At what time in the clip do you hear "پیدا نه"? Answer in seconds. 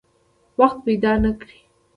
0.85-1.31